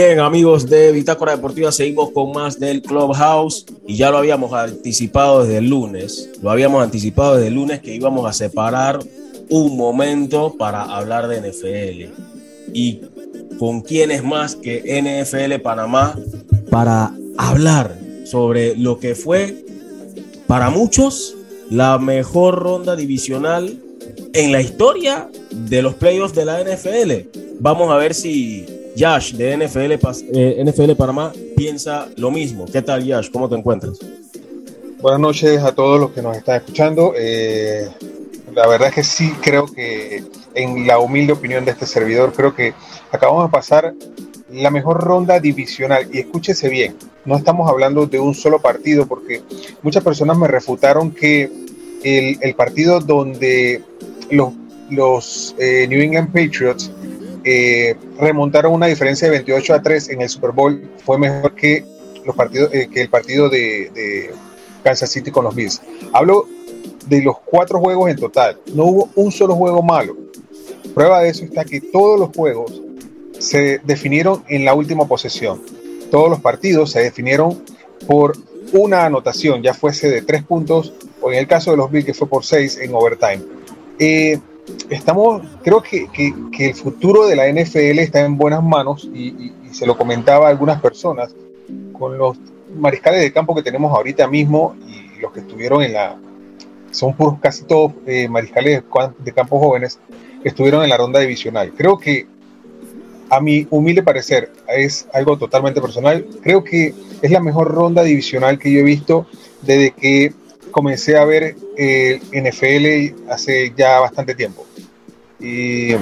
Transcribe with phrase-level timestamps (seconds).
[0.00, 5.42] Bien, amigos de Bitácora Deportiva, seguimos con más del Clubhouse y ya lo habíamos anticipado
[5.42, 6.30] desde el lunes.
[6.40, 9.00] Lo habíamos anticipado desde el lunes que íbamos a separar
[9.48, 12.12] un momento para hablar de NFL.
[12.72, 13.00] ¿Y
[13.58, 16.16] con quién es más que NFL Panamá
[16.70, 19.64] para hablar sobre lo que fue
[20.46, 21.34] para muchos
[21.70, 23.76] la mejor ronda divisional
[24.32, 27.38] en la historia de los playoffs de la NFL?
[27.58, 29.92] Vamos a ver si Yash de NFL,
[30.34, 32.66] eh, NFL Panamá piensa lo mismo.
[32.66, 33.30] ¿Qué tal, Yash?
[33.30, 34.00] ¿Cómo te encuentras?
[35.00, 37.12] Buenas noches a todos los que nos están escuchando.
[37.16, 37.88] Eh,
[38.52, 42.56] la verdad es que sí creo que, en la humilde opinión de este servidor, creo
[42.56, 42.74] que
[43.12, 43.94] acabamos de pasar
[44.50, 46.08] la mejor ronda divisional.
[46.12, 49.42] Y escúchese bien, no estamos hablando de un solo partido, porque
[49.80, 51.48] muchas personas me refutaron que
[52.02, 53.80] el, partido donde
[54.28, 54.54] los,
[54.90, 56.90] los eh, New England Patriots
[57.50, 61.82] eh, remontaron una diferencia de 28 a 3 en el Super Bowl fue mejor que,
[62.26, 64.30] los partidos, eh, que el partido de,
[64.84, 65.80] Kansas City con los Bills.
[66.12, 66.46] Hablo
[67.06, 68.58] de los cuatro juegos en total.
[68.74, 70.14] No hubo un solo juego malo.
[70.94, 72.82] Prueba de eso está que todos los juegos
[73.38, 75.62] se definieron en la última posesión.
[76.10, 77.64] Todos los partidos se definieron
[78.06, 78.36] por
[78.74, 82.14] una anotación, ya fuese de tres puntos o en el caso de los Bills que
[82.14, 83.40] fue por seis en overtime.
[83.98, 84.38] Eh,
[84.90, 86.08] estamos, creo que,
[86.58, 90.80] el futuro de la NFL está en buenas manos y, se lo comentaba a algunas
[90.80, 91.34] personas
[91.92, 92.38] con los
[92.74, 96.16] mariscales de campo que tenemos ahorita mismo y los que estuvieron en la,
[96.90, 98.82] son puros casi todos eh, mariscales
[99.18, 100.00] de campo jóvenes
[100.42, 101.72] que estuvieron en la ronda divisional.
[101.76, 102.26] Creo que
[103.30, 106.26] a mi humilde parecer es algo totalmente personal.
[106.42, 109.26] Creo que es la mejor ronda divisional que yo he visto
[109.62, 110.32] desde que
[110.70, 114.66] comencé a ver el NFL hace ya bastante tiempo.
[115.40, 115.94] Y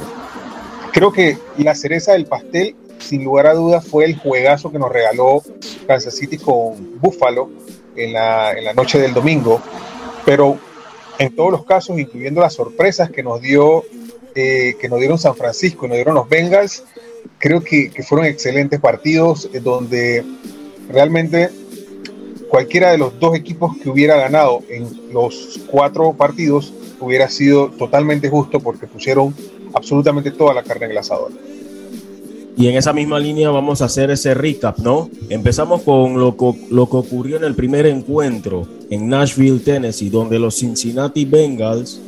[0.92, 4.90] creo que la cereza del pastel, sin lugar a dudas, fue el juegazo que nos
[4.90, 5.42] regaló
[5.86, 7.50] Kansas City con Buffalo
[7.94, 9.60] en la, en la noche del domingo.
[10.24, 10.58] Pero
[11.18, 13.84] en todos los casos, incluyendo las sorpresas que nos dio,
[14.34, 16.84] eh, que nos dieron San Francisco y nos dieron los Bengals,
[17.38, 20.24] creo que, que fueron excelentes partidos eh, donde
[20.88, 21.50] realmente
[22.48, 28.28] cualquiera de los dos equipos que hubiera ganado en los cuatro partidos hubiera sido totalmente
[28.28, 29.34] justo porque pusieron
[29.74, 31.32] absolutamente toda la carne en el asador.
[32.58, 35.10] Y en esa misma línea vamos a hacer ese recap, ¿no?
[35.28, 36.34] Empezamos con lo,
[36.70, 42.00] lo que ocurrió en el primer encuentro en Nashville, Tennessee, donde los Cincinnati Bengals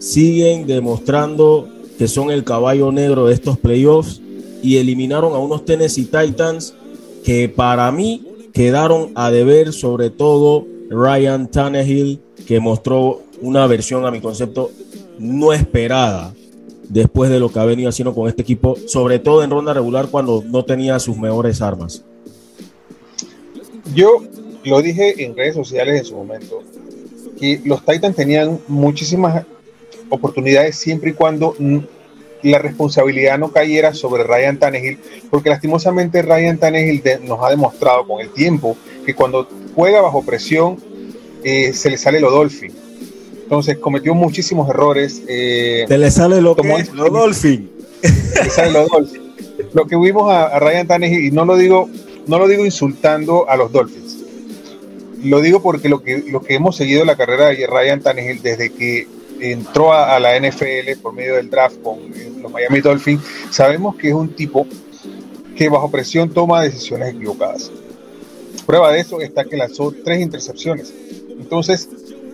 [0.00, 4.20] siguen demostrando que son el caballo negro de estos playoffs
[4.60, 6.74] y eliminaron a unos Tennessee Titans
[7.24, 14.10] que para mí quedaron a deber sobre todo Ryan Tannehill, que mostró una versión a
[14.10, 14.70] mi concepto
[15.18, 16.34] no esperada
[16.88, 20.08] después de lo que ha venido haciendo con este equipo, sobre todo en ronda regular
[20.08, 22.04] cuando no tenía sus mejores armas.
[23.94, 24.22] Yo
[24.64, 26.62] lo dije en redes sociales en su momento,
[27.38, 29.44] que los Titans tenían muchísimas
[30.08, 31.54] oportunidades siempre y cuando
[32.42, 34.98] la responsabilidad no cayera sobre Ryan Tannehill,
[35.30, 40.76] porque lastimosamente Ryan Tannehill nos ha demostrado con el tiempo que cuando juega bajo presión
[41.44, 42.72] eh, se le sale lo Dolphin.
[43.42, 45.22] Entonces cometió muchísimos errores.
[45.28, 47.70] Eh, se le sale lo, como lo Dolphin.
[48.00, 49.22] Se sale lo Dolphin.
[49.74, 51.88] Lo que vimos a, Ryan Tannehill, y no lo digo,
[52.26, 54.18] no lo digo insultando a los Dolphins.
[55.22, 58.70] Lo digo porque lo que, lo que hemos seguido la carrera de Ryan Tannehill desde
[58.70, 59.06] que
[59.50, 61.98] entró a, la NFL por medio del draft con
[62.40, 64.66] los Miami Dolphins, sabemos que es un tipo
[65.56, 67.70] que bajo presión toma decisiones equivocadas.
[68.66, 70.94] Prueba de eso está que lanzó tres intercepciones.
[71.38, 71.88] Entonces,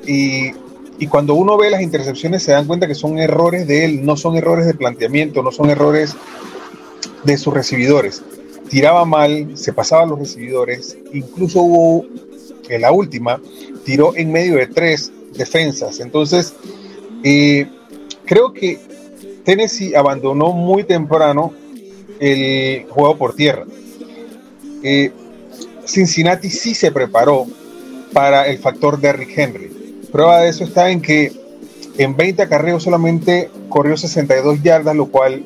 [0.07, 0.53] y,
[0.99, 4.17] y cuando uno ve las intercepciones se dan cuenta que son errores de él, no
[4.17, 6.15] son errores de planteamiento, no son errores
[7.25, 8.23] de sus recibidores.
[8.69, 12.07] Tiraba mal, se pasaba a los recibidores, incluso hubo
[12.69, 13.41] en la última,
[13.85, 16.01] tiró en medio de tres defensas.
[16.01, 16.55] Entonces,
[17.23, 17.65] y
[18.25, 18.79] creo que
[19.45, 21.53] Tennessee abandonó muy temprano
[22.21, 23.65] el juego por tierra.
[24.83, 25.11] Eh,
[25.87, 27.47] Cincinnati sí se preparó
[28.13, 29.71] para el factor Derrick Henry.
[30.13, 31.33] Prueba de eso está en que
[31.97, 35.43] en 20 acarreos solamente corrió 62 yardas, lo cual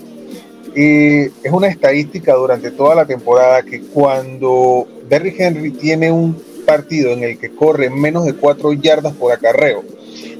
[0.74, 7.10] eh, es una estadística durante toda la temporada que cuando Derrick Henry tiene un partido
[7.10, 9.84] en el que corre menos de 4 yardas por acarreo,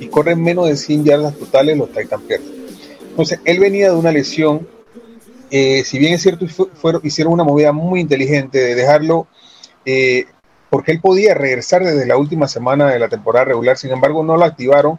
[0.00, 2.48] y corren menos de 100 yardas totales, los Titans pierden.
[3.10, 4.66] Entonces, él venía de una lesión.
[5.50, 6.46] Eh, si bien es cierto,
[7.02, 9.26] hicieron una movida muy inteligente de dejarlo,
[9.84, 10.24] eh,
[10.70, 14.36] porque él podía regresar desde la última semana de la temporada regular, sin embargo, no
[14.38, 14.98] lo activaron,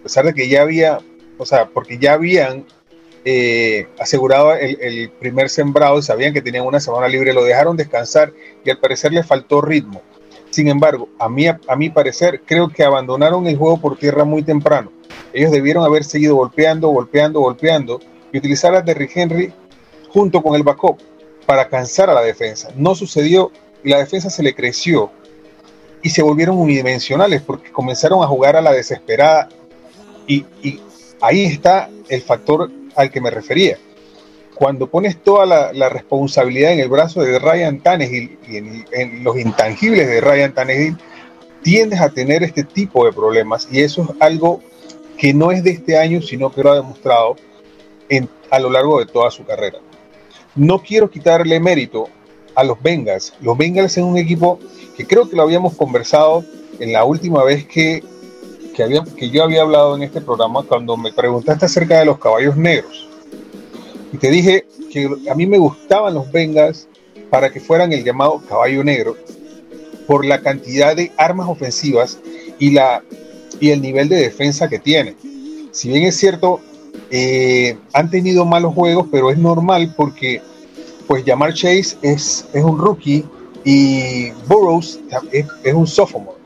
[0.00, 0.98] a pesar de que ya había,
[1.36, 2.64] o sea, porque ya habían
[3.26, 8.32] eh, asegurado el, primer sembrado, sabían que tenían una semana libre, lo dejaron descansar
[8.64, 10.00] y al parecer le faltó ritmo.
[10.50, 14.42] Sin embargo, a mí, a, mi parecer, creo que abandonaron el juego por tierra muy
[14.42, 14.90] temprano.
[15.32, 18.00] Ellos debieron haber seguido golpeando, golpeando, golpeando
[18.32, 19.52] y utilizar a Derrick Henry
[20.08, 20.98] junto con el backup
[21.46, 22.70] para cansar a la defensa.
[22.76, 23.52] No sucedió
[23.84, 25.10] y la defensa se le creció
[26.02, 29.48] y se volvieron unidimensionales porque comenzaron a jugar a la desesperada
[30.26, 30.44] y,
[31.20, 33.78] ahí está el factor al que me refería.
[34.60, 40.06] Cuando pones toda la, responsabilidad en el brazo de Ryan Tannehill y en, los intangibles
[40.06, 40.98] de Ryan Tannehill,
[41.62, 44.60] tiendes a tener este tipo de problemas y eso es algo
[45.16, 47.36] que no es de este año, sino que lo ha demostrado
[48.50, 49.78] a lo largo de toda su carrera.
[50.54, 52.10] No quiero quitarle mérito
[52.54, 53.32] a los Bengals.
[53.40, 54.58] Los Bengals son un equipo
[54.94, 56.44] que creo que lo habíamos conversado
[56.78, 58.04] en la última vez que,
[58.76, 62.58] que, que yo había hablado en este programa cuando me preguntaste acerca de los caballos
[62.58, 63.09] negros.
[64.12, 66.88] Y te dije que a mí me gustaban los Bengals
[67.30, 69.16] para que fueran el llamado caballo negro
[70.06, 72.18] por la cantidad de armas ofensivas
[72.58, 73.02] y, la,
[73.60, 75.16] y el nivel de defensa que tienen.
[75.70, 76.60] Si bien es cierto,
[77.10, 80.42] eh, han tenido malos juegos, pero es normal porque
[81.06, 83.24] pues Jamar Chase es, es un rookie
[83.64, 85.00] y Burroughs
[85.32, 86.38] es, un sophomore.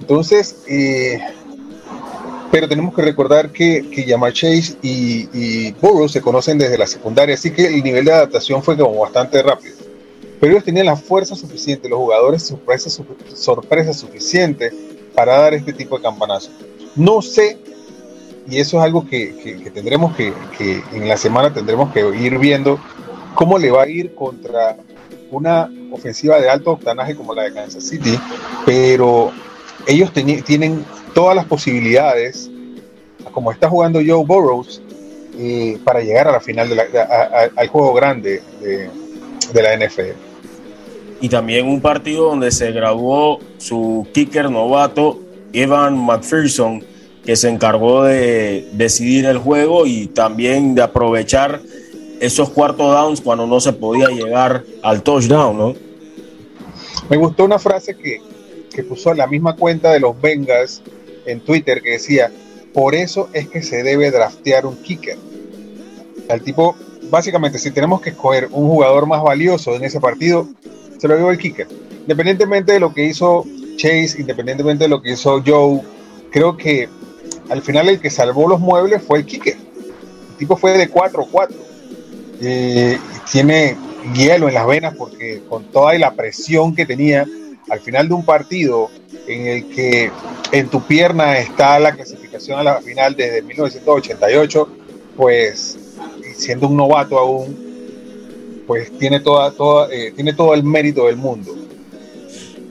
[0.00, 1.18] Entonces, eh,
[2.50, 5.74] pero tenemos que recordar que, que Jamar Chase y, y,
[6.08, 9.76] se conocen desde la secundaria, así que el nivel de adaptación fue como bastante rápido.
[10.40, 12.90] Pero ellos tenían la fuerza suficiente, los jugadores sorpresa,
[13.34, 14.72] sorpresa suficiente
[15.14, 16.52] para dar este tipo de campanazos.
[16.94, 17.58] No sé,
[18.48, 22.38] y eso es algo que, que tendremos que, que en la semana tendremos que ir
[22.38, 22.78] viendo
[23.34, 24.76] cómo le va a ir contra
[25.30, 28.18] una ofensiva de alto octanaje como la de Kansas City,
[28.64, 29.32] pero
[29.86, 30.84] ellos tienen
[31.16, 32.50] todas las posibilidades,
[33.32, 34.82] como está jugando Joe Burrows,
[35.38, 36.78] eh, para llegar a la final de
[37.56, 38.90] al juego grande de,
[39.50, 40.10] de la NFL.
[41.22, 45.18] Y también un partido donde se graduó su kicker novato,
[45.54, 46.84] Evan McPherson,
[47.24, 51.62] que se encargó de decidir el juego y también de aprovechar
[52.20, 55.74] esos cuartos downs cuando no se podía llegar al touchdown, ¿no?
[57.08, 58.20] Me gustó una frase que,
[58.70, 60.82] que puso en la misma cuenta de los Bengals
[61.26, 62.30] en Twitter que decía,
[62.72, 65.16] por eso es que se debe draftear un kicker.
[66.28, 66.76] El tipo,
[67.10, 70.48] básicamente, si tenemos que escoger un jugador más valioso en ese partido,
[70.98, 71.68] se lo dio el kicker.
[72.00, 73.44] Independientemente de lo que hizo
[73.76, 75.80] Chase, independientemente de lo que hizo Joe,
[76.30, 76.88] creo que
[77.48, 79.56] al final el que salvó los muebles fue el kicker.
[79.56, 81.66] El tipo fue de 4-4
[82.40, 82.98] eh,
[83.30, 83.76] tiene
[84.14, 87.26] hielo en las venas porque con toda la presión que tenía
[87.68, 88.90] al final de un partido
[89.26, 90.10] en el que
[90.52, 94.68] en tu pierna está la clasificación a la final desde 1988,
[95.16, 95.78] pues
[96.36, 101.54] siendo un novato aún, pues tiene, toda, toda, eh, tiene todo el mérito del mundo.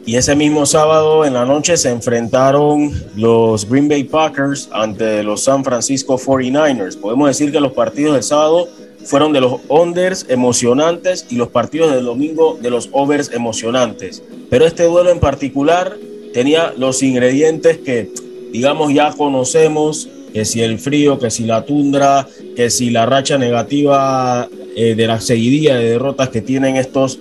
[0.06, 5.44] Y ese mismo sábado en la noche se enfrentaron los Green Bay Packers ante los
[5.44, 6.96] San Francisco 49ers.
[7.00, 8.70] Podemos decir que los partidos del sábado
[9.06, 14.24] fueron de los unders emocionantes y los partidos del domingo de los overs emocionantes.
[14.50, 15.96] Pero este duelo en particular
[16.34, 18.12] tenía los ingredientes que,
[18.52, 23.38] digamos, ya conocemos, que si el frío, que si la tundra, que si la racha
[23.38, 27.20] negativa eh, de la seguidilla de derrotas que tienen estos,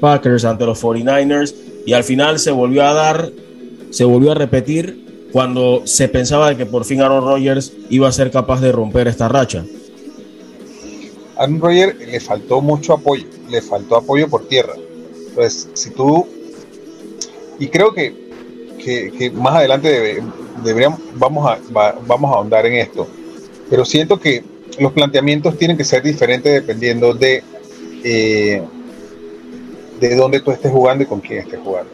[0.00, 1.54] Packers ante los 49ers,
[1.86, 3.30] y al final se volvió a dar,
[3.90, 8.30] se volvió a repetir cuando se pensaba que por fin Aaron Rodgers iba a ser
[8.30, 9.64] capaz de romper esta racha.
[11.36, 14.74] Aaron Rodgers le faltó mucho apoyo, le faltó apoyo por tierra.
[15.28, 16.26] Entonces, si tú.
[17.58, 18.14] Y creo que,
[18.78, 20.22] que, más adelante
[20.62, 21.58] deberíamos, vamos, a,
[22.06, 23.06] vamos a ahondar en esto.
[23.68, 24.44] Pero siento que
[24.78, 27.42] los planteamientos tienen que ser diferentes dependiendo de,
[28.04, 28.62] eh,
[30.00, 31.90] de dónde tú estés jugando y con quién estés jugando.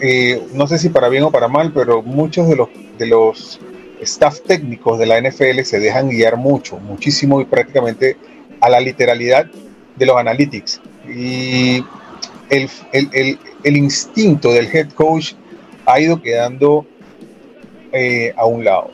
[0.00, 2.68] Eh, no sé si para bien o para mal, pero muchos de los,
[2.98, 3.60] de los
[4.00, 8.16] staff técnicos de la NFL se dejan guiar mucho, muchísimo y prácticamente
[8.60, 9.46] a la literalidad
[9.96, 10.80] de los analytics.
[11.08, 11.84] Y
[12.48, 15.34] el, instinto del head coach
[15.86, 16.86] ha ido quedando
[17.92, 18.90] eh, a un lado.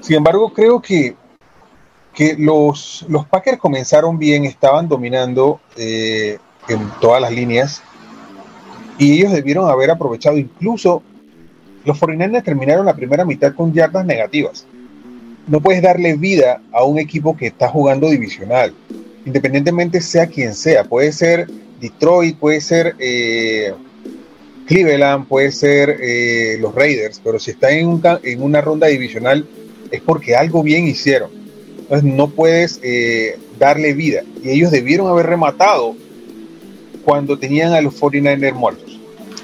[0.00, 1.14] Sin embargo, creo que,
[2.14, 7.82] que los, los Packers comenzaron bien, estaban dominando eh, en todas las líneas
[8.98, 11.02] y ellos debieron haber aprovechado incluso
[11.84, 14.66] los 49 terminaron la primera mitad con yardas negativas.
[15.50, 18.72] No puedes darle vida a un equipo que está jugando divisional,
[19.26, 20.84] independientemente sea quien sea.
[20.84, 21.48] Puede ser
[21.80, 23.74] Detroit, puede ser eh,
[24.68, 28.00] Cleveland, puede ser eh, los Raiders, pero si está en,
[28.40, 29.44] una ronda divisional
[29.90, 31.32] es porque algo bien hicieron.
[31.80, 34.22] Entonces no puedes eh, darle vida.
[34.44, 35.96] Y ellos debieron haber rematado
[37.04, 39.00] cuando tenían a los 49ers muertos.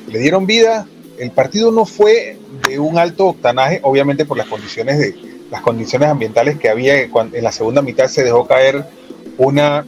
[0.06, 0.86] Le dieron vida.
[1.18, 6.08] El partido no fue de un alto octanaje, obviamente por las condiciones de las condiciones
[6.08, 8.84] ambientales que había en la segunda mitad se dejó caer
[9.38, 9.84] una,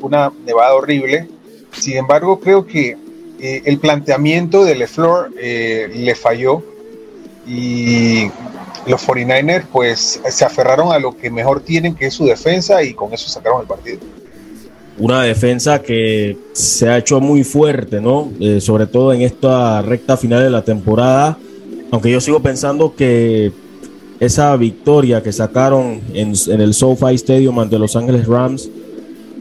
[0.00, 1.28] una nevada horrible.
[1.72, 2.96] Sin embargo, creo que
[3.40, 6.62] eh, el planteamiento de LeFleur eh, le falló
[7.46, 8.30] y
[8.86, 12.94] los 49ers pues se aferraron a lo que mejor tienen, que es su defensa, y
[12.94, 13.98] con eso sacaron el partido.
[14.98, 18.30] Una defensa que se ha hecho muy fuerte, ¿no?
[18.38, 21.38] Eh, sobre todo en esta recta final de la temporada.
[21.90, 23.52] Aunque yo sigo pensando que
[24.24, 28.70] esa victoria que sacaron en, en el SoFi Stadium ante Los Ángeles Rams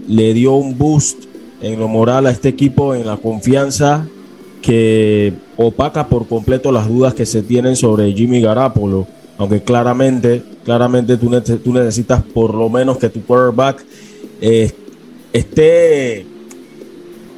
[0.07, 1.25] le dio un boost
[1.61, 4.07] en lo moral a este equipo, en la confianza
[4.61, 9.07] que opaca por completo las dudas que se tienen sobre Jimmy Garapolo
[9.41, 11.31] aunque claramente, claramente tú,
[11.73, 13.83] necesitas por lo menos que tu quarterback
[14.39, 14.71] eh,
[15.33, 16.27] esté,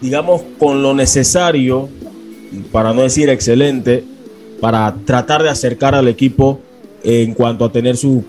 [0.01, 1.87] digamos, con lo necesario,
[2.73, 4.03] para no decir excelente,
[4.59, 6.59] para tratar de acercar al equipo
[7.03, 8.23] en cuanto a tener su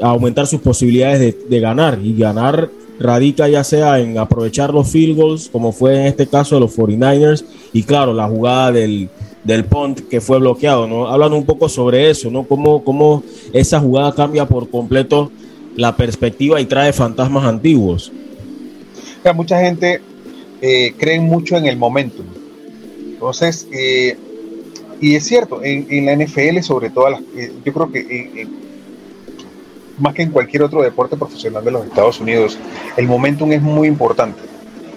[0.00, 5.48] aumentar sus posibilidades de, ganar y ganar radica ya sea en aprovechar los field goals
[5.48, 9.10] como fue en este caso de los 49ers y claro la jugada del,
[9.44, 11.08] del punt que fue bloqueado, ¿no?
[11.08, 12.44] Hablan un poco sobre eso, ¿no?
[12.44, 15.30] Cómo, cómo esa jugada cambia por completo
[15.76, 18.10] la perspectiva y trae fantasmas antiguos.
[19.34, 20.00] mucha gente
[20.62, 22.26] eh, cree mucho en el momentum.
[23.12, 24.16] Entonces, eh,
[25.00, 28.46] y es cierto, en, la NFL, sobre todo, eh, yo creo que
[29.98, 32.58] más que en cualquier otro deporte profesional de los Estados Unidos,
[32.96, 34.40] el momentum es muy importante.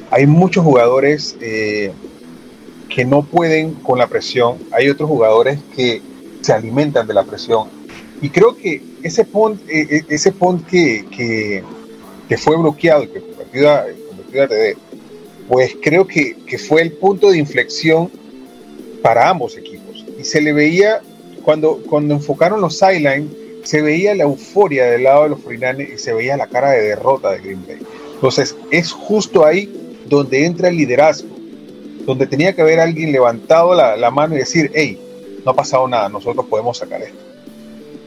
[0.10, 6.01] Hay muchos jugadores que no pueden con la presión, hay otros jugadores que
[6.42, 7.68] se alimentan de la presión.
[8.22, 11.06] Y creo que ese punt, eh, eh, ese punt que,
[12.27, 13.86] que, fue bloqueado y que convertido a,
[14.32, 14.77] TD,
[15.48, 18.12] pues creo que, que, fue el punto de inflexión
[19.01, 19.76] para ambos equipos.
[20.27, 21.01] Se le veía,
[21.43, 23.31] cuando, cuando enfocaron los sidelines,
[23.63, 26.81] se veía la euforia del lado de los 49 y se veía la cara de
[26.81, 27.79] derrota de Green Bay.
[28.13, 29.72] Entonces, es justo ahí
[30.07, 31.38] donde entra el liderazgo
[32.07, 34.98] donde tenía que haber alguien levantado la, mano y decir, hey,
[35.43, 37.19] no ha pasado nada, nosotros podemos sacar esto.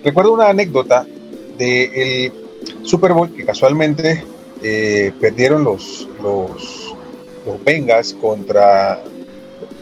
[0.02, 1.06] Recuerdo una anécdota
[1.58, 2.32] del
[2.82, 4.24] Super Bowl que casualmente
[4.62, 6.94] eh, perdieron los, los,
[7.44, 9.02] los Bengals contra,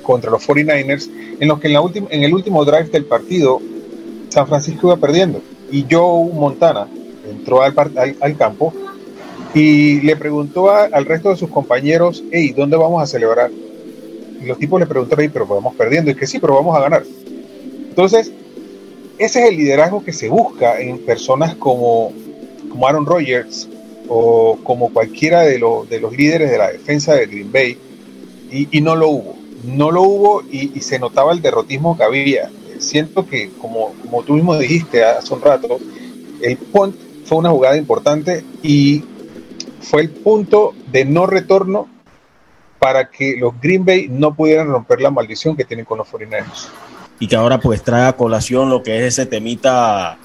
[0.09, 3.61] contra los 49ers, en los que en, la en el último drive del partido
[4.31, 6.88] San Francisco iba perdiendo y Joe Montana
[7.29, 7.75] entró al,
[8.38, 8.73] campo
[9.53, 13.50] y le preguntó al resto de sus compañeros, hey, ¿dónde vamos a celebrar?
[14.41, 16.11] Y los tipos le preguntaron, pero vamos perdiendo.
[16.11, 17.03] Y que sí, pero vamos a ganar.
[17.91, 18.33] Entonces,
[19.19, 22.12] ese es el liderazgo que se busca en personas como,
[22.71, 23.69] como Aaron Rodgers
[24.09, 25.61] o como cualquiera de,
[25.91, 27.77] de los líderes de la defensa de Green Bay.
[28.50, 29.38] Y, no lo hubo.
[29.65, 32.50] No lo hubo y, se notaba el derrotismo que había.
[32.79, 35.79] Siento que, como, como tú mismo dijiste hace un rato,
[36.41, 39.05] el punt fue una jugada importante y
[39.81, 41.88] fue el punto de no retorno
[42.79, 46.47] para que los Green Bay no pudieran romper la maldición que tienen con los 49
[47.19, 50.17] Y que ahora pues trae a colación lo que es ese temita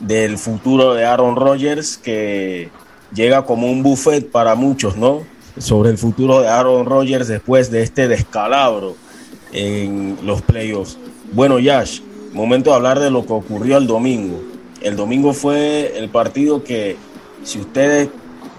[0.00, 2.68] del futuro de Aaron Rodgers que
[3.12, 5.22] llega como un buffet para muchos, ¿no?
[5.58, 8.96] Sobre el futuro de Aaron Rodgers después de este descalabro
[9.52, 10.98] en los playoffs.
[11.32, 12.00] Bueno, Yash,
[12.32, 14.40] momento de hablar de lo que ocurrió el domingo.
[14.80, 16.96] El domingo fue el partido que,
[17.42, 18.08] si ustedes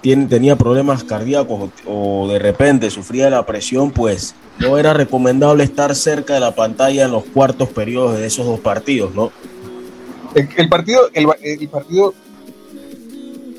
[0.02, 6.34] tenía problemas cardíacos o, de repente sufría la presión, pues no era recomendable estar cerca
[6.34, 9.32] de la pantalla en los cuartos periodos de esos dos partidos, ¿no?
[10.34, 12.14] El, partido, el, partido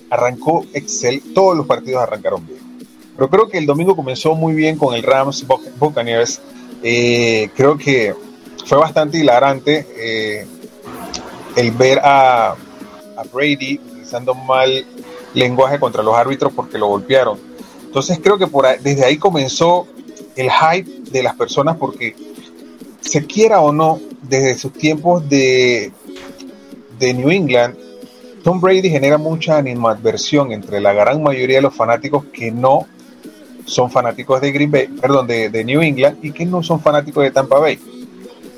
[0.09, 2.60] arrancó Excel, todos los partidos arrancaron bien.
[3.21, 5.45] Pero creo que el domingo comenzó muy bien con el Rams
[5.77, 6.41] Buccaneers.
[6.81, 8.15] Eh, creo que
[8.65, 10.47] fue bastante hilarante eh,
[11.55, 12.55] el ver a,
[13.31, 14.83] Brady utilizando mal
[15.35, 17.37] lenguaje contra los árbitros porque lo golpearon.
[17.83, 19.85] Entonces creo que por desde ahí comenzó
[20.35, 22.15] el hype de las personas porque
[23.01, 25.91] se quiera o no, desde sus tiempos de,
[26.97, 27.77] de New England,
[28.43, 32.87] Tom Brady genera mucha animadversión entre la gran mayoría de los fanáticos que no
[33.65, 37.31] son fanáticos de Green Bay, perdón, de, New England y que no son fanáticos de
[37.31, 37.79] Tampa Bay.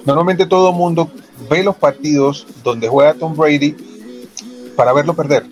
[0.05, 1.09] Normalmente todo el mundo
[1.49, 3.75] ve los partidos donde juega Tom Brady
[4.75, 5.45] para verlo perder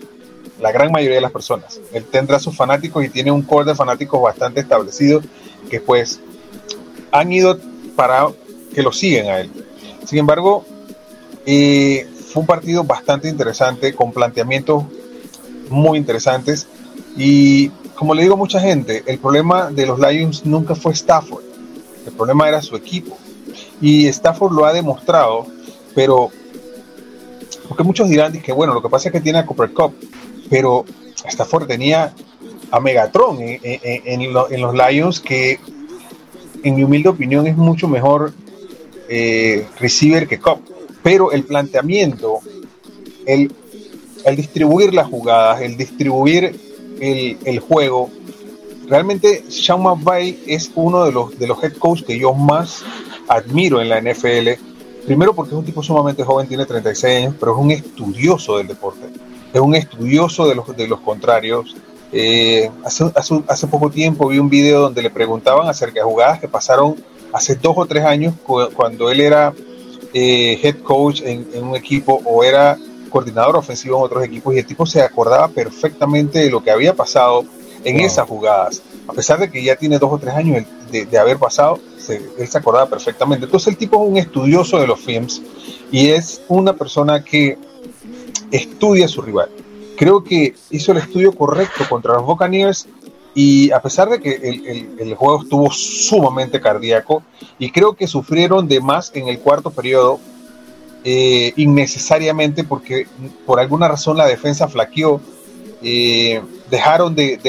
[0.60, 1.80] la gran mayoría de las personas.
[1.92, 5.20] Él tendrá sus fanáticos y tiene un core de fanáticos bastante establecido
[5.70, 6.20] que pues
[7.10, 7.58] han ido
[7.96, 8.28] para
[8.74, 9.50] que lo siguen a él.
[10.04, 10.64] Sin embargo,
[11.46, 14.84] eh, fue un partido bastante interesante con planteamientos
[15.68, 16.66] muy interesantes.
[17.16, 21.42] Y como le digo a mucha gente, el problema de los Lions nunca fue Stafford,
[22.06, 23.16] el problema era su equipo.
[23.80, 25.46] Y Stafford lo ha demostrado,
[25.94, 26.30] pero
[27.68, 29.94] porque muchos dirán que bueno, lo que pasa es que tiene a Cooper Cup,
[30.48, 30.84] pero
[31.24, 32.14] Stafford tenía
[32.70, 35.58] a Megatron en, los Lions, que
[36.62, 38.32] en mi humilde opinión es mucho mejor
[39.08, 40.60] eh, receiver que Cup.
[41.02, 42.40] Pero el planteamiento,
[43.26, 43.52] el,
[44.24, 46.71] el distribuir las jugadas, el distribuir
[47.02, 48.10] el, juego,
[48.86, 52.84] realmente Sean McVay es uno de los, de los head coach que yo más
[53.28, 54.50] admiro en la NFL.
[55.04, 58.68] Primero porque es un tipo sumamente joven, tiene 36 años, pero es un estudioso del
[58.68, 59.06] deporte.
[59.52, 61.74] Es un estudioso de los, de los contrarios.
[62.12, 63.10] Eh, hace,
[63.48, 66.94] hace, poco tiempo vi un video donde le preguntaban acerca de jugadas que pasaron
[67.32, 69.54] hace dos o tres años cuando él era
[70.12, 72.78] eh, head coach en, un equipo o era
[73.12, 76.94] coordinador ofensivo en otros equipos y el tipo se acordaba perfectamente de lo que había
[76.94, 77.44] pasado
[77.84, 78.82] en esas jugadas.
[79.06, 81.78] A pesar de que ya tiene dos o tres años de, haber pasado,
[82.08, 83.44] él se acordaba perfectamente.
[83.44, 85.42] Entonces el tipo es un estudioso de los films
[85.90, 87.58] y es una persona que
[88.50, 89.50] estudia a su rival.
[89.96, 92.88] Creo que hizo el estudio correcto contra los Buccaneers
[93.34, 97.22] y a pesar de que el, el, juego estuvo sumamente cardíaco
[97.58, 100.20] y creo que sufrieron de más en el cuarto periodo,
[101.04, 103.08] eh, innecesariamente porque
[103.44, 105.20] por alguna razón la defensa flaqueó,
[105.82, 106.40] eh,
[106.70, 107.40] dejaron de,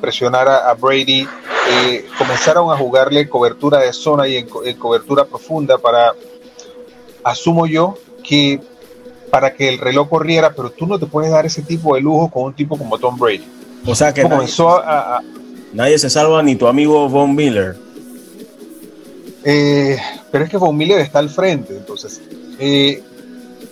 [0.00, 1.28] presionar a, Brady,
[1.70, 6.14] eh, comenzaron a jugarle cobertura de zona y en, cobertura profunda para,
[7.22, 8.58] asumo yo, que
[9.30, 12.30] para que el reloj corriera, pero tú no te puedes dar ese tipo de lujo
[12.30, 13.44] con un tipo como Tom Brady.
[13.84, 15.20] O sea que comenzó a,
[15.74, 17.76] nadie se salva ni tu amigo Von Miller.
[19.44, 22.22] pero es que Von Miller está al frente, entonces
[22.58, 23.02] eh,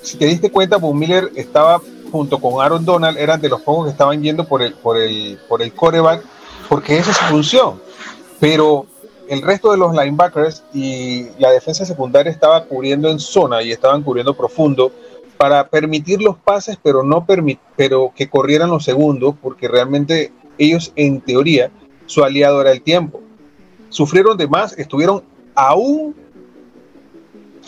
[0.02, 3.86] si te diste cuenta, Bob Miller estaba junto con Aaron Donald, eran de los pocos
[3.86, 6.24] que estaban yendo por el, por el, por el coreback,
[6.68, 7.80] porque esa es su función.
[8.38, 8.86] Pero
[9.28, 14.02] el resto de los linebackers y la defensa secundaria estaba cubriendo en zona y estaban
[14.02, 14.92] cubriendo profundo
[15.36, 17.26] para permitir los pases, pero no
[17.76, 21.70] pero que corrieran los segundos, porque realmente ellos, en teoría,
[22.06, 23.20] su aliado era el tiempo.
[23.90, 25.22] Sufrieron de más, estuvieron
[25.54, 26.14] aún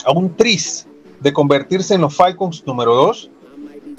[0.05, 0.87] a un tris
[1.21, 3.29] de convertirse en los Falcons número 2,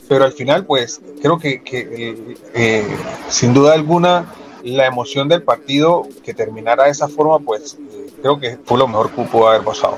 [0.09, 2.96] pero al final, pues creo que, eh, eh,
[3.28, 4.26] sin duda alguna
[4.64, 8.88] la emoción del partido que terminara de esa forma, pues eh, creo que fue lo
[8.88, 9.96] mejor que pudo haber pasado.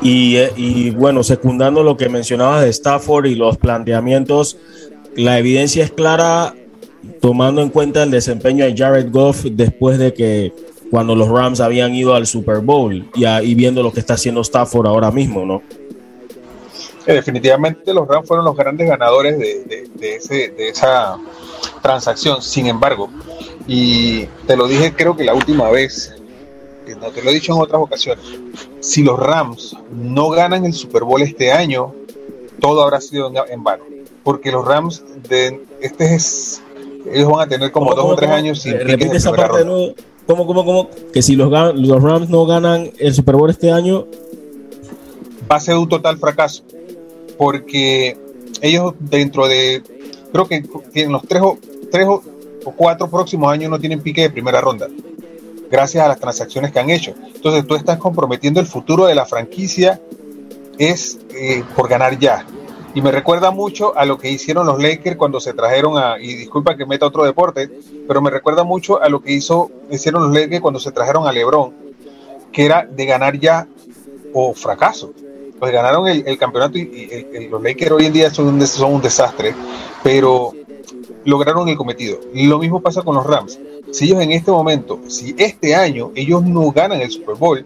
[0.00, 4.56] Y, y, bueno, secundando lo que mencionabas de Stafford y los planteamientos,
[5.16, 6.54] la evidencia es clara
[7.20, 10.52] tomando en cuenta el desempeño de Jared Goff después de que
[10.90, 14.86] cuando los Rams habían ido al Super Bowl y, viendo lo que está haciendo Stafford
[14.86, 15.62] ahora mismo, ¿no?
[17.06, 20.20] definitivamente los Rams fueron los grandes ganadores de,
[20.58, 21.16] esa
[21.80, 22.42] transacción.
[22.42, 23.08] Sin embargo,
[23.66, 26.14] y te lo dije creo que la última vez,
[27.00, 28.24] no te lo he dicho en otras ocasiones,
[28.80, 31.94] si los Rams no ganan el Super Bowl este año,
[32.60, 33.84] todo habrá sido en, vano.
[34.22, 36.62] Porque los Rams de este es
[37.10, 39.64] ellos van a tener como dos o tres años sin Repite esa parte
[40.28, 40.90] ¿Cómo, cómo, cómo?
[41.10, 44.06] Que si los, los Rams no ganan el Super Bowl este año.
[45.50, 46.62] Va a ser un total fracaso.
[47.38, 48.14] Porque
[48.60, 49.82] ellos dentro de.
[50.30, 50.62] Creo que
[50.92, 51.58] tienen los tres o,
[51.90, 52.22] tres o,
[52.76, 54.86] cuatro próximos años no tienen pique de primera ronda.
[55.70, 57.14] Gracias a las transacciones que han hecho.
[57.34, 59.98] Entonces tú estás comprometiendo el futuro de la franquicia.
[60.78, 62.44] Es eh, por ganar ya.
[62.98, 66.34] Y me recuerda mucho a lo que hicieron los Lakers cuando se trajeron a, y
[66.34, 67.70] disculpa que meta otro deporte,
[68.08, 71.30] pero me recuerda mucho a lo que hizo, hicieron los Lakers cuando se trajeron a
[71.30, 71.72] LeBron,
[72.50, 73.68] que era de ganar ya
[74.32, 75.12] o fracaso.
[75.60, 79.54] Pues ganaron el, campeonato y, los Lakers hoy en día son un, desastre,
[80.02, 80.52] pero
[81.24, 82.18] lograron el cometido.
[82.34, 83.60] Lo mismo pasa con los Rams.
[83.92, 87.64] Si ellos en este momento, si este año ellos no ganan el Super Bowl,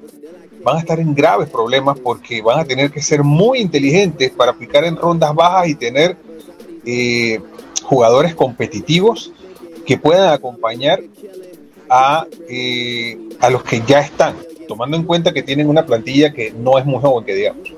[0.65, 4.53] van a estar en graves problemas porque van a tener que ser muy inteligentes para
[4.53, 6.17] aplicar en rondas bajas y tener
[6.85, 7.41] eh,
[7.83, 9.33] jugadores competitivos
[9.87, 11.01] que puedan acompañar
[11.91, 14.37] a, eh, a los que ya están,
[14.69, 17.75] tomando en cuenta que tienen una plantilla que no es muy joven, que digamos.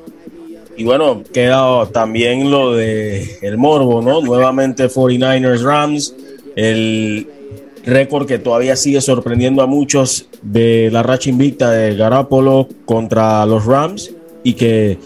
[0.77, 4.21] Y bueno, queda también lo de el morbo, ¿no?
[4.21, 6.15] Nuevamente 49ers Rams,
[6.57, 7.29] el
[7.87, 13.65] récord que todavía sigue sorprendiendo a muchos de la racha invicta de Garapolo contra los
[13.67, 14.99] Rams y que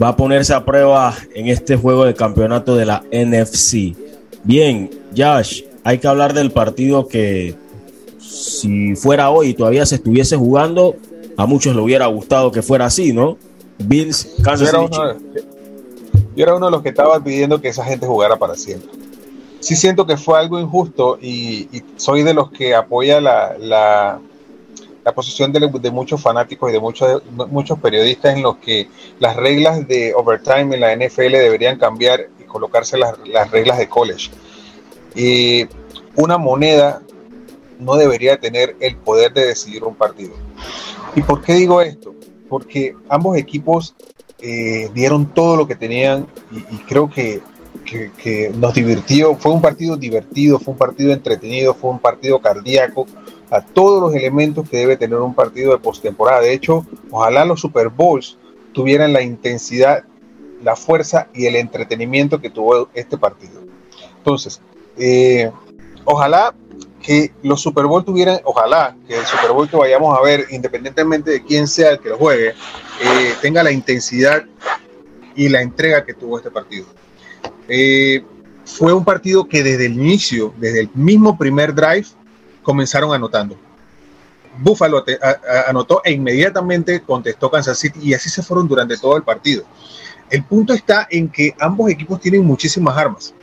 [0.00, 3.96] va a ponerse a prueba en este juego de campeonato de la NFC.
[4.44, 7.54] Bien, Josh, hay que hablar del partido que
[8.18, 10.96] si fuera hoy y todavía se estuviese jugando,
[11.36, 13.38] a muchos le hubiera gustado que fuera así, ¿no?
[13.78, 15.44] Bills, Kansas City.
[16.34, 19.05] Yo era uno de los que estaba pidiendo que esa gente jugara para siempre
[19.66, 24.20] sí siento que fue algo injusto y, soy de los que apoya la, la,
[25.12, 30.14] posición de, muchos fanáticos y de muchos, muchos periodistas en los que las reglas de
[30.14, 34.30] overtime en la NFL deberían cambiar y colocarse las, las reglas de college.
[35.16, 35.66] Y
[36.14, 37.02] una moneda
[37.80, 40.34] no debería tener el poder de decidir un partido.
[41.16, 42.14] ¿Y por qué digo esto?
[42.48, 43.96] Porque ambos equipos
[44.38, 47.42] eh, dieron todo lo que tenían y, creo que,
[48.54, 49.34] nos divirtió.
[49.36, 53.06] Fue un partido divertido, fue un partido entretenido, fue un partido cardíaco,
[53.50, 56.40] a todos los elementos que debe tener un partido de postemporada.
[56.40, 58.38] De hecho, ojalá los Super Bowls
[58.72, 60.04] tuvieran la intensidad,
[60.62, 63.62] la fuerza y el entretenimiento que tuvo este partido.
[64.18, 64.60] Entonces,
[64.98, 65.50] eh,
[66.04, 66.54] ojalá
[67.02, 71.30] que los Super Bowl tuvieran, ojalá que el Super Bowl que vayamos a ver, independientemente
[71.30, 74.44] de quién sea el que lo juegue, eh, tenga la intensidad
[75.36, 76.86] y la entrega que tuvo este partido.
[77.68, 78.24] Eh,
[78.64, 82.06] fue un partido que desde el inicio, desde el mismo primer drive,
[82.62, 83.56] comenzaron anotando.
[84.58, 85.04] Buffalo
[85.68, 89.64] anotó e inmediatamente contestó Kansas City y así se fueron durante todo el partido.
[90.30, 93.34] El punto está en que ambos equipos tienen muchísimas armas.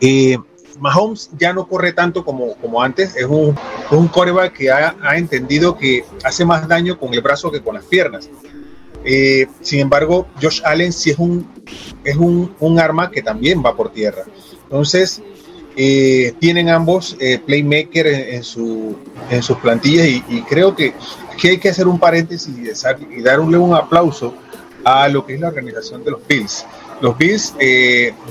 [0.00, 0.36] Eh,
[0.78, 3.56] Mahomes ya no corre tanto como, como antes, es un,
[3.90, 7.76] un coreback que ha, ha, entendido que hace más daño con el brazo que con
[7.76, 8.28] las piernas.
[9.04, 11.46] Eh, sin embargo, Josh Allen sí es un,
[12.02, 14.24] es un, un arma que también va por tierra.
[14.64, 15.20] Entonces,
[15.76, 18.96] eh, tienen ambos eh, playmakers en, su,
[19.30, 20.94] en sus plantillas y, creo que
[21.32, 24.34] aquí hay que hacer un paréntesis y, darle un aplauso
[24.84, 26.64] a lo que es la organización de los Bills.
[27.00, 27.54] Los Bills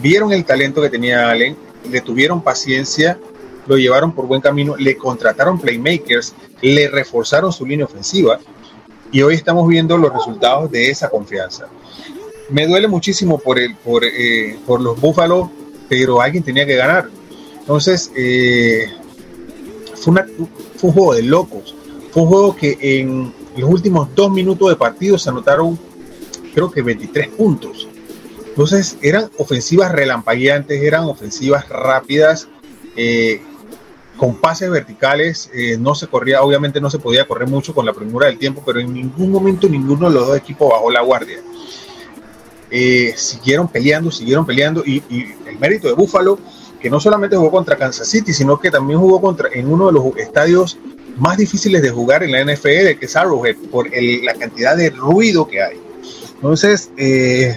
[0.01, 1.55] vieron el talento que tenía Allen,
[1.89, 3.19] le tuvieron paciencia,
[3.67, 8.39] lo llevaron por buen camino, le contrataron playmakers, le reforzaron su línea ofensiva
[9.13, 11.67] y hoy estamos viendo los resultados de esa confianza.
[12.49, 15.49] Me duele muchísimo por, el, por, eh, por los Búfalos,
[15.87, 17.09] pero alguien tenía que ganar.
[17.59, 18.91] Entonces, eh,
[19.95, 20.13] fue,
[20.81, 21.75] un juego de locos.
[22.11, 25.77] Fue un juego que en los últimos dos minutos de partido se anotaron,
[26.55, 27.87] creo que 23 puntos.
[28.47, 32.47] Entonces eran ofensivas relampagueantes, eran ofensivas rápidas,
[32.95, 33.41] eh,
[34.17, 37.93] con pases verticales, eh, no se corría, obviamente no se podía correr mucho con la
[37.93, 41.39] premura del tiempo, pero en ningún momento ninguno de los dos equipos bajó la guardia.
[42.69, 45.03] Eh, siguieron peleando, siguieron peleando y,
[45.47, 46.39] el mérito de Buffalo,
[46.79, 49.93] que no solamente jugó contra Kansas City, sino que también jugó contra en uno de
[49.93, 50.77] los estadios
[51.17, 55.47] más difíciles de jugar en la NFL, que es Arrowhead, por la cantidad de ruido
[55.47, 55.79] que hay.
[56.35, 57.55] Entonces, eh,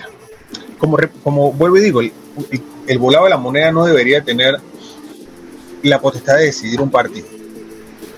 [0.79, 4.61] como, como vuelvo y digo, el, volado de la moneda no debería tener
[5.88, 7.27] la potestad de decidir un partido.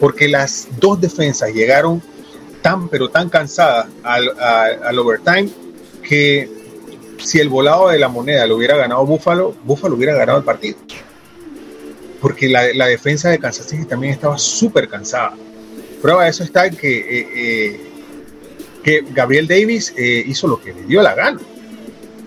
[0.01, 2.03] Porque las dos defensas llegaron
[2.63, 5.51] tan, pero tan cansadas al, overtime
[6.03, 6.49] que
[7.19, 10.79] si el volado de la moneda lo hubiera ganado Buffalo, Buffalo hubiera ganado el partido.
[12.21, 15.35] Porque la, defensa de Kansas City también estaba súper cansada.
[16.03, 17.81] Prueba de eso está que, eh, eh,
[18.83, 21.41] que Gabriel Davis eh, hizo lo que le dio la gana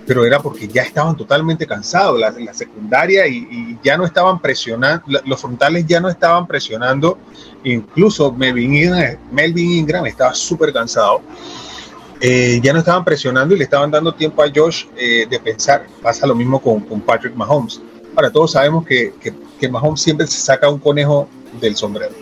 [0.05, 5.03] pero era porque ya estaban totalmente cansados, la, la secundaria, y, ya no estaban presionando,
[5.25, 7.17] los frontales ya no estaban presionando,
[7.63, 11.21] incluso Melvin Ingram, Melvin Ingram estaba súper cansado,
[12.19, 15.87] eh, ya no estaban presionando y le estaban dando tiempo a Josh eh, de pensar,
[16.01, 17.81] pasa lo mismo con, con, Patrick Mahomes.
[18.15, 21.27] Ahora todos sabemos que, que, que, Mahomes siempre se saca un conejo
[21.59, 22.13] del sombrero.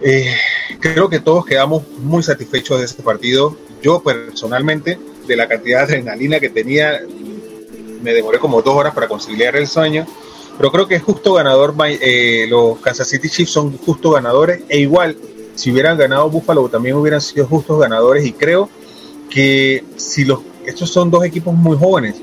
[0.00, 0.32] Eh,
[0.78, 3.56] creo que todos quedamos muy satisfechos de este partido.
[3.82, 7.00] Yo personalmente de la cantidad de adrenalina que tenía,
[8.02, 10.06] me demoré como dos horas para conciliar el sueño.
[10.56, 14.78] Pero creo que es justo ganador, eh, los Kansas City Chiefs son justos ganadores e
[14.78, 15.16] igual,
[15.54, 18.70] si hubieran ganado Buffalo también hubieran sido justos ganadores y creo
[19.28, 22.16] que si los, estos son dos equipos muy jóvenes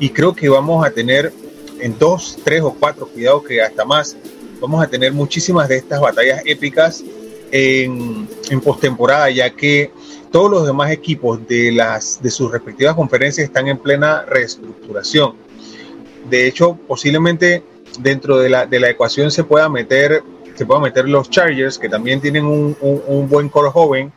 [0.00, 1.32] y creo que vamos a tener
[1.80, 4.16] en dos, tres o cuatro, cuidado que hasta más,
[4.60, 7.04] vamos a tener muchísimas de estas batallas épicas
[7.50, 9.90] en, en postemporada, ya que
[10.30, 15.34] todos los demás equipos de, las, de sus respectivas conferencias están en plena reestructuración.
[16.28, 17.62] De hecho, posiblemente
[18.00, 20.22] dentro de la, de la ecuación se pueda meter
[20.56, 24.10] se puedan meter los Chargers, que también tienen un, un, buen core joven,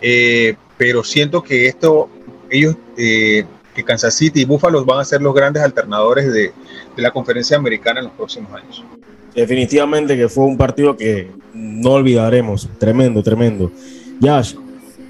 [0.00, 2.08] eh, pero siento que esto,
[2.50, 3.44] ellos, eh,
[3.74, 6.52] que Kansas City y Buffalo van a ser los grandes alternadores de,
[6.94, 8.84] de la conferencia americana en los próximos años.
[9.34, 13.72] Definitivamente que fue un partido que no olvidaremos, tremendo, tremendo.
[14.20, 14.54] Yash,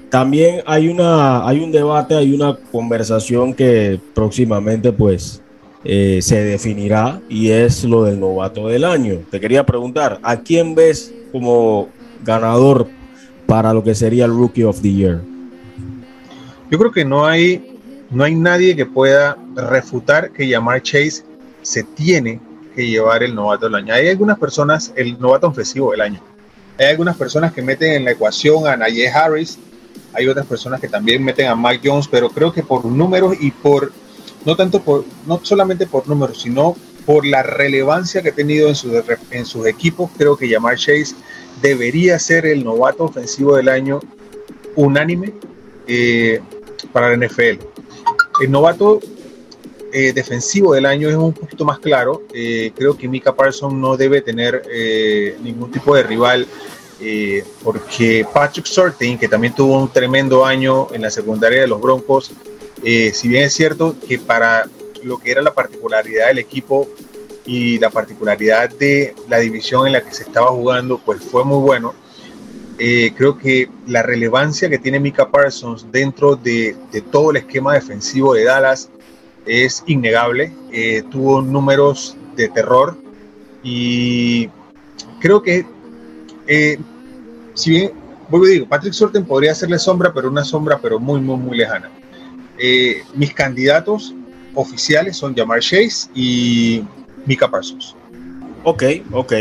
[0.09, 5.41] también hay, una, hay un debate, hay una conversación que próximamente pues
[5.83, 9.19] eh, se definirá y es lo del novato del año.
[9.29, 11.89] Te quería preguntar, ¿a quién ves como
[12.23, 12.87] ganador
[13.45, 15.21] para lo que sería el Rookie of the Year?
[16.69, 21.23] Yo creo que no hay, no hay nadie que pueda refutar que Yamar Chase
[21.61, 22.39] se tiene
[22.75, 23.93] que llevar el novato del año.
[23.93, 26.21] Hay algunas personas, el novato ofensivo del año.
[26.77, 29.59] Hay algunas personas que meten en la ecuación a Najee Harris,
[30.13, 33.51] hay otras personas que también meten a Mike Jones, pero creo que por números y
[33.51, 33.91] por,
[34.45, 38.75] no tanto por, no solamente por números, sino por la relevancia que ha tenido en,
[38.75, 38.91] sus,
[39.31, 41.15] en sus equipos, creo que Jamar Chase
[41.61, 43.99] debería ser el novato ofensivo del año
[44.75, 45.33] unánime
[45.87, 46.39] eh,
[46.93, 47.63] para la NFL.
[48.41, 48.99] El novato
[49.91, 52.23] eh, defensivo del año es un poquito más claro.
[52.33, 54.63] Eh, creo que Mika Parsons no debe tener
[55.41, 56.47] ningún tipo de rival
[57.63, 62.31] porque Patrick Sorting, que también tuvo un tremendo año en la secundaria de los Broncos,
[62.81, 64.67] si bien es cierto que para
[65.03, 66.87] lo que era la particularidad del equipo
[67.45, 71.59] y la particularidad de la división en la que se estaba jugando, pues fue muy
[71.59, 71.93] bueno
[72.81, 76.77] eh, creo que la relevancia que tiene Mika Parsons dentro de,
[77.11, 78.89] todo el esquema defensivo de Dallas
[79.45, 80.53] es innegable.
[80.71, 82.95] Eh, tuvo números de terror
[83.61, 84.49] y
[85.19, 85.65] creo que,
[86.49, 86.77] eh,
[87.53, 87.91] si bien,
[88.29, 91.57] vuelvo a digo, Patrick Sorten podría hacerle sombra, pero una sombra, pero muy, muy, muy
[91.57, 91.89] lejana.
[93.15, 94.13] mis candidatos
[94.53, 96.83] oficiales son Jamar Chase y
[97.25, 97.95] Mika Parsons.
[98.63, 99.33] Ok, ok.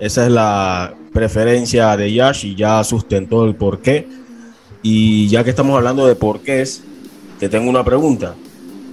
[0.00, 4.06] Esa es la preferencia de Yash y ya sustentó el porqué.
[4.82, 6.82] Y ya que estamos hablando de porqués,
[7.38, 8.34] te tengo una pregunta.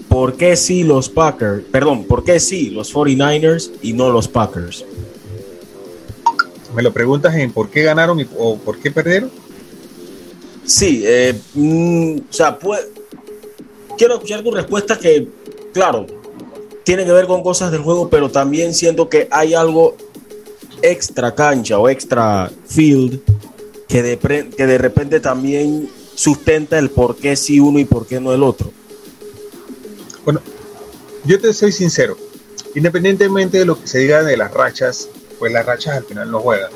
[0.08, 4.86] ¿Por qué sí los Packers, perdón, por qué sí los 49ers y no los Packers?
[6.76, 9.32] ¿Me lo preguntas en por qué ganaron o por qué perdieron?
[10.66, 12.88] Sí, eh, mm, o sea, pues,
[13.98, 15.28] quiero escuchar tu respuesta que,
[15.74, 16.06] claro,
[16.84, 19.96] tiene que ver con cosas del juego, pero también siento que hay algo
[20.82, 23.20] extra cancha o extra field
[23.88, 24.18] que de,
[24.56, 28.44] que de repente también sustenta el por qué sí uno y por qué no el
[28.44, 28.72] otro.
[30.24, 30.42] Bueno,
[31.26, 32.18] yo te soy sincero,
[32.76, 35.10] independientemente de lo que se diga de las rachas,
[35.42, 36.70] pues las rachas al final no juegan.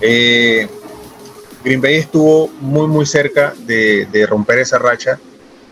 [0.00, 0.66] Eh,
[1.62, 5.20] Green Bay estuvo muy muy cerca de, romper esa racha,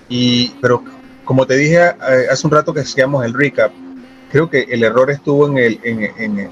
[0.09, 0.85] y, pero
[1.25, 3.73] como te dije eh, hace un rato que hacíamos el recap,
[4.31, 6.51] creo que el error estuvo en el, en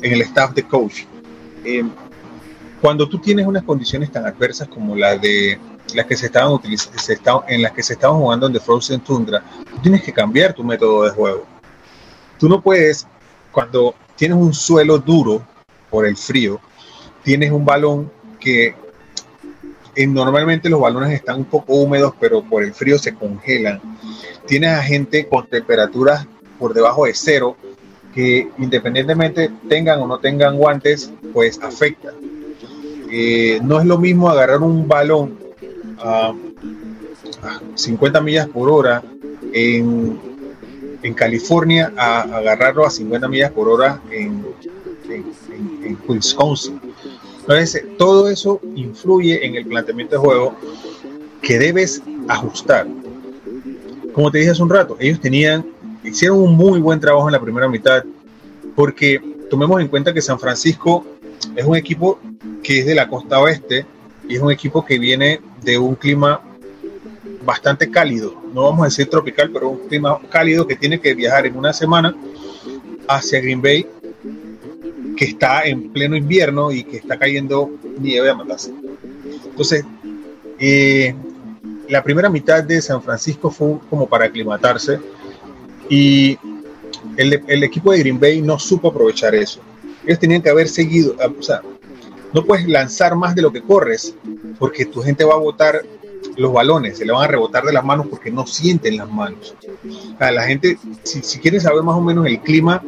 [0.00, 1.02] el staff de coach.
[1.66, 1.84] Eh,
[2.80, 5.60] cuando tú tienes unas condiciones tan adversas como las de
[5.94, 9.44] las que se estaban utilizando, en las que se estaban jugando en The Frozen Tundra,
[9.70, 11.44] tú tienes que cambiar tu método de juego.
[12.38, 13.06] Tú no puedes,
[13.52, 15.42] cuando tienes un suelo duro
[15.88, 16.60] por el frío,
[17.22, 18.74] tienes un balón que
[20.06, 23.80] normalmente los balones están un poco húmedos, pero por el frío se congelan.
[24.46, 26.26] Tienes a gente con temperaturas
[26.58, 27.56] por debajo de cero
[28.14, 32.12] que independientemente tengan o no tengan guantes, pues afecta.
[33.10, 35.38] Eh, no es lo mismo agarrar un balón
[35.98, 36.34] a,
[37.74, 39.02] 50 millas por hora
[39.52, 40.18] en,
[41.02, 44.44] en, California a agarrarlo a 50 millas por hora en,
[45.08, 46.80] en, Wisconsin.
[47.40, 50.54] Entonces, todo eso influye en el planteamiento de juego
[51.40, 52.86] que debes ajustar.
[54.12, 55.64] Como te dije hace un rato, ellos tenían
[56.08, 58.04] hicieron un muy buen trabajo en la primera mitad,
[58.74, 61.04] porque tomemos en cuenta que San Francisco
[61.54, 62.18] es un equipo
[62.62, 63.86] que es de la costa oeste
[64.28, 66.40] y es un equipo que viene de un clima
[67.44, 71.46] bastante cálido, no vamos a decir tropical, pero un clima cálido que tiene que viajar
[71.46, 72.14] en una semana
[73.08, 73.86] hacia Green Bay,
[75.16, 78.72] que está en pleno invierno y que está cayendo nieve a matarse.
[79.44, 79.84] Entonces,
[80.58, 81.14] eh,
[81.88, 85.00] la primera mitad de San Francisco fue como para aclimatarse
[85.88, 86.38] y
[87.16, 89.60] el, equipo de Green Bay no supo aprovechar eso.
[90.04, 91.62] Ellos tenían que haber seguido, o sea,
[92.32, 94.14] no puedes lanzar más de lo que corres,
[94.58, 95.82] porque tu gente va a botar
[96.36, 99.54] los balones, se le van a rebotar de las manos porque no sienten las manos.
[100.18, 102.82] la gente, si, si, quieren saber más o menos el clima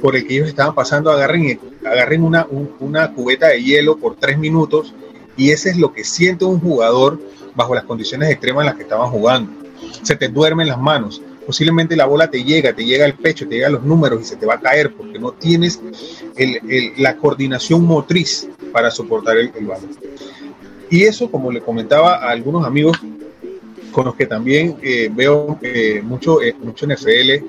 [0.00, 2.46] por el que ellos estaban pasando, agarren, agarren una,
[2.80, 4.94] una cubeta de hielo por tres minutos
[5.36, 7.20] y ese es lo que siente un jugador
[7.54, 9.52] bajo las condiciones extremas en las que estaban jugando.
[10.02, 13.54] Se te duermen las manos posiblemente la bola te llega, te llega al pecho, te
[13.54, 15.80] llega a los números y se te va a caer porque no tienes
[16.98, 19.96] la coordinación motriz para soportar el, balón.
[20.90, 22.98] Y eso, como le comentaba a algunos amigos
[23.96, 27.44] con los que también eh, veo eh, mucho, eh, mucho NFL,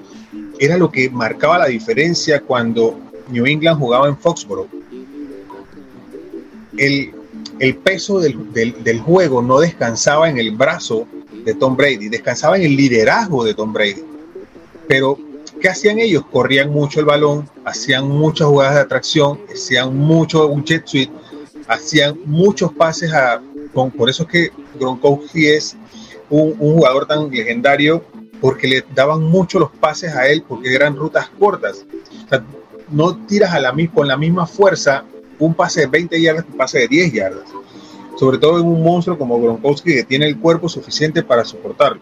[0.60, 2.98] era lo que marcaba la diferencia cuando
[3.30, 4.70] New England jugaba en Foxborough.
[6.78, 7.14] El,
[7.84, 11.08] peso del, del, juego no descansaba en el brazo
[11.44, 14.04] de Tom Brady, descansaba en el liderazgo de Tom Brady.
[14.88, 15.18] Pero,
[15.60, 16.24] ¿qué hacían ellos?
[16.32, 21.12] Corrían mucho el balón, hacían muchas jugadas de atracción, hacían mucho un jet suite,
[21.68, 23.42] hacían muchos pases a...
[23.74, 25.78] por eso es que Gronkowski es
[26.30, 28.04] un, jugador tan legendario
[28.42, 31.86] porque le daban mucho los pases a él porque eran rutas cortas.
[32.90, 35.04] no tiras a la, con la misma fuerza
[35.40, 37.50] un pase de 20 yardas que un pase de 10 yardas.
[38.18, 42.02] Sobre todo en un monstruo como Gronkowski que tiene el cuerpo suficiente para soportarlo.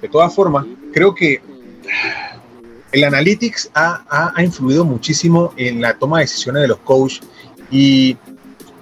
[0.00, 1.40] De todas formas, creo que
[2.92, 7.20] el analytics ha, influido muchísimo en la toma de decisiones de los coaches
[7.70, 8.16] y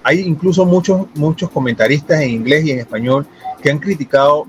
[0.06, 3.26] hay incluso muchos, muchos comentaristas en inglés y en español
[3.60, 4.46] que han criticado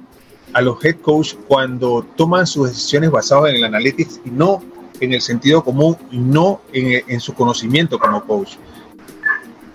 [0.54, 4.62] a los head coach cuando toman sus decisiones basadas en el analytics y no
[5.00, 8.52] en el sentido común y no en, en su conocimiento como coach.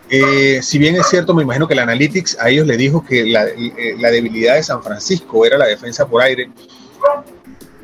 [0.08, 3.24] Eh, si bien es cierto, me imagino que el Analytics a ellos le dijo que
[3.24, 6.48] la, eh, la, debilidad de San Francisco era la defensa por aire,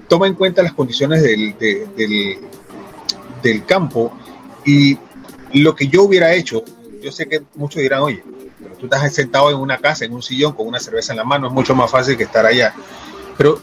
[0.06, 2.38] toma en cuenta las condiciones del, del,
[3.42, 4.12] del campo
[4.64, 4.98] y
[5.54, 6.62] lo que yo hubiera hecho,
[7.02, 8.22] yo sé que muchos dirán, oye,
[8.62, 11.24] pero tú estás sentado en una casa, en un sillón, con una cerveza en la
[11.24, 12.74] mano, es mucho más fácil que estar allá.
[13.36, 13.60] Pero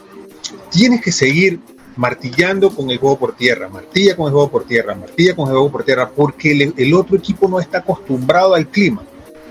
[0.70, 1.60] tienes que seguir
[1.96, 5.52] martillando con el juego por tierra, martilla con el juego por tierra, martilla con el
[5.52, 9.02] juego por tierra, porque el, otro equipo no está acostumbrado al clima.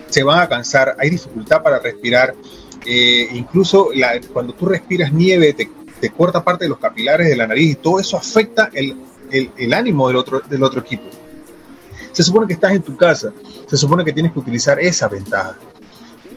[0.09, 2.35] Se van a cansar, hay dificultad para respirar.
[2.85, 3.89] Eh, incluso
[4.31, 5.69] cuando tú respiras nieve, te,
[6.15, 8.95] corta parte de los capilares de la nariz y todo eso afecta el,
[9.31, 11.09] el, el ánimo del otro, del otro equipo.
[12.15, 13.33] Se supone que estás en tu casa,
[13.67, 15.57] se supone que tienes que utilizar esa ventaja,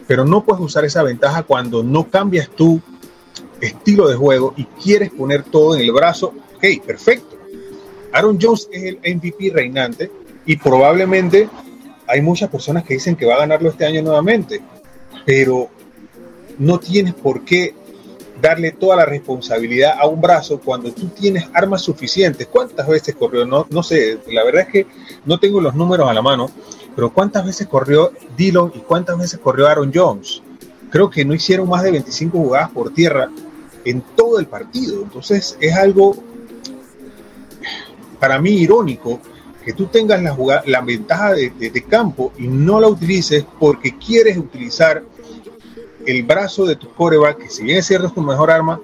[0.08, 2.82] pero no puedes usar esa ventaja cuando no cambias tu
[3.60, 6.34] estilo de juego y quieres poner todo en el brazo.
[6.56, 7.38] Ok, perfecto.
[8.12, 10.10] Aaron Jones es el MVP reinante
[10.44, 11.48] y probablemente
[12.08, 14.60] hay muchas personas que dicen que va a ganarlo este año nuevamente,
[15.24, 15.68] pero
[16.58, 17.72] no tienes por qué
[18.40, 22.46] darle toda la responsabilidad a un brazo cuando tú tienes armas suficientes.
[22.46, 23.44] ¿Cuántas veces corrió?
[23.44, 24.86] No, no sé, la verdad es que
[25.24, 26.50] no tengo los números a la mano,
[26.94, 30.42] pero ¿cuántas veces corrió Dillon y cuántas veces corrió Aaron Jones?
[30.90, 33.28] Creo que no hicieron más de 25 jugadas por tierra
[33.84, 35.02] en todo el partido.
[35.02, 36.16] Entonces es algo
[38.18, 39.20] para mí irónico
[39.64, 43.44] que tú tengas la, jugada, la ventaja de, de, de, campo y no la utilices
[43.58, 45.02] porque quieres utilizar
[46.08, 48.80] el brazo de tu coreback, que si bien es cierto es tu mejor arma,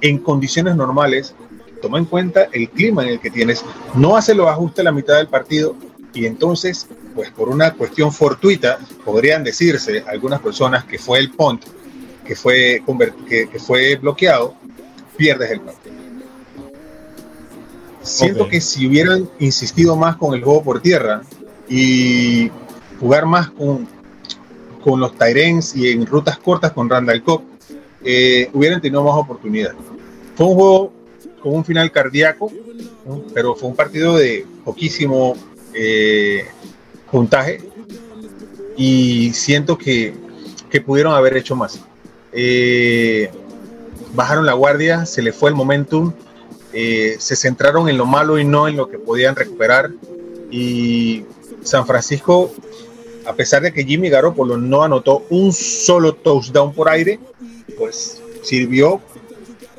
[0.00, 1.34] en condiciones normales,
[1.82, 3.64] toma en cuenta el clima en el que tienes,
[3.94, 5.74] no hace los ajustes a la mitad del partido
[6.14, 11.64] y entonces, pues por una cuestión fortuita, podrían decirse algunas personas que fue el punt
[12.28, 12.82] que fue,
[13.26, 14.54] que, que fue bloqueado,
[15.16, 15.94] pierdes el partido.
[18.02, 18.58] Siento okay.
[18.58, 21.22] que si hubieran insistido más con el juego por tierra
[21.68, 22.50] y
[23.00, 23.88] jugar más con,
[24.82, 27.42] con los Tyrens y en rutas cortas con Randall Cobb,
[28.04, 29.74] eh, hubieran tenido más oportunidad.
[30.36, 30.92] Fue un juego
[31.42, 32.50] con un final cardíaco,
[33.06, 33.22] ¿no?
[33.34, 35.34] pero fue un partido de poquísimo
[35.74, 36.46] eh,
[37.10, 37.60] puntaje
[38.76, 40.14] y siento que,
[40.70, 41.80] que pudieron haber hecho más
[42.32, 43.30] eh,
[44.14, 46.12] bajaron la guardia, se le fue el momentum,
[46.72, 49.90] eh, se centraron en lo malo y no en lo que podían recuperar.
[50.50, 51.24] Y
[51.62, 52.52] San Francisco,
[53.28, 57.20] a pesar de que Jimmy Garoppolo no anotó un solo touchdown por aire,
[57.76, 59.00] pues sirvió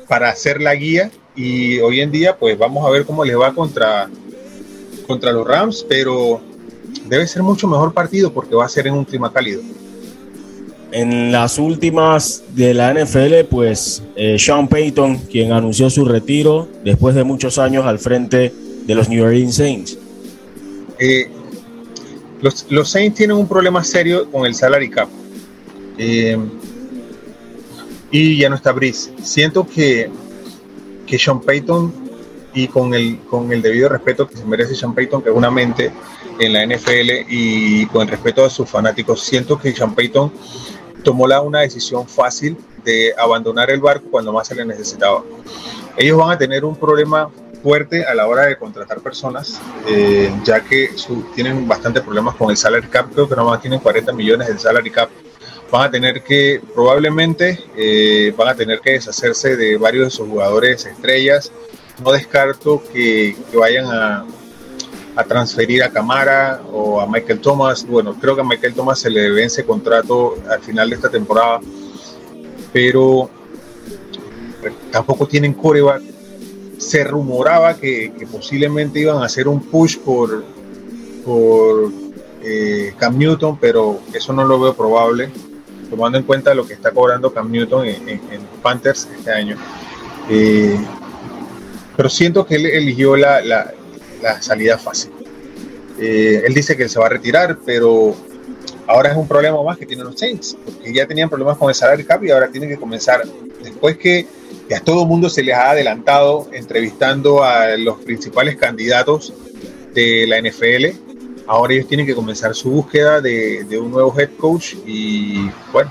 [0.06, 3.52] para hacer la guía y hoy en día pues vamos a ver cómo les va
[3.52, 4.08] contra,
[5.06, 6.40] contra los Rams, pero
[7.06, 9.62] debe ser mucho mejor partido porque va a ser en un clima cálido
[10.92, 17.14] en las últimas de la NFL, pues eh, Sean Payton, quien anunció su retiro después
[17.14, 18.52] de muchos años al frente
[18.86, 19.98] de los New Orleans Saints.
[20.98, 21.30] Eh,
[22.42, 25.08] los, los, Saints tienen un problema serio con el salary cap.
[25.98, 26.38] Eh,
[28.10, 29.12] y ya no está Brice.
[29.22, 30.10] Siento que,
[31.06, 31.92] que Sean Payton,
[32.52, 35.92] y con el, con el debido respeto que se merece Sean Payton, que una mente
[36.38, 40.32] en la NFL, y con el respeto a sus fanáticos, siento que Sean Payton
[41.04, 45.22] tomó la, una decisión fácil de abandonar el barco cuando más se le necesitaba.
[45.96, 47.30] Ellos van a tener un problema
[47.62, 50.90] fuerte a la hora de contratar personas, eh, ya que
[51.34, 54.90] tienen bastante problemas con el salary cap, creo que nomás tienen 40 millones de salary
[54.90, 55.10] cap.
[55.70, 60.28] Van a tener que, probablemente, eh, van a tener que deshacerse de varios de sus
[60.28, 61.52] jugadores estrellas.
[62.02, 64.24] No descarto que, que vayan a,
[65.16, 67.86] a transferir a Camara o a Michael Thomas.
[67.86, 71.60] Bueno, creo que a Michael Thomas se le vence contrato al final de esta temporada,
[72.72, 73.30] pero
[74.90, 76.02] tampoco tienen coreback.
[76.80, 80.42] Se rumoraba que, posiblemente iban a hacer un push por,
[82.42, 85.30] eh, Cam Newton, pero eso no lo veo probable,
[85.90, 88.20] tomando en cuenta lo que está cobrando Cam Newton en, en,
[88.62, 89.56] Panthers este año.
[90.30, 90.76] Eh,
[91.96, 93.72] pero siento que él eligió la, la,
[94.22, 95.12] la salida fácil.
[95.98, 98.16] Eh, él dice que se va a retirar, pero
[98.86, 101.74] ahora es un problema más que tienen los Saints, porque ya tenían problemas con el
[101.74, 103.22] salario cap y ahora tienen que comenzar,
[103.62, 104.26] después que
[104.74, 109.32] a todo el mundo se les ha adelantado entrevistando a los principales candidatos
[109.94, 110.96] de la NFL.
[111.46, 115.90] Ahora ellos tienen que comenzar su búsqueda de, un nuevo head coach y bueno,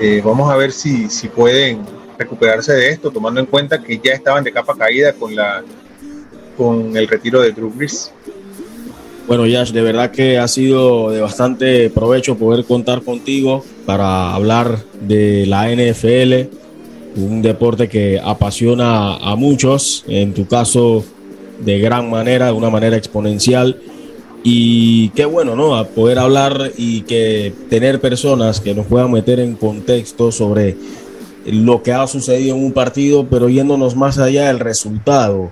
[0.00, 1.84] eh, vamos a ver si, si pueden
[2.18, 5.62] recuperarse de esto, tomando en cuenta que ya estaban de capa caída con, la,
[6.56, 8.12] con el retiro de Drew Brees.
[9.26, 14.78] Bueno, Yash, de verdad que ha sido de bastante provecho poder contar contigo para hablar
[15.00, 16.59] de la NFL,
[17.16, 21.04] un deporte que apasiona a muchos, en tu caso
[21.60, 23.80] de gran manera, de una manera exponencial.
[24.42, 25.76] Y qué bueno, ¿no?
[25.76, 30.76] A poder hablar y que tener personas que nos puedan meter en contexto sobre
[31.44, 35.50] lo que ha sucedido en un partido, pero yéndonos más allá del resultado,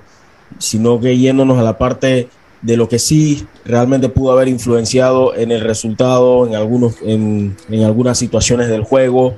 [0.59, 2.29] sino que yéndonos a la parte
[2.63, 7.85] de lo que sí realmente pudo haber influenciado en el resultado, en, algunos, en, en
[7.85, 9.37] algunas situaciones del juego.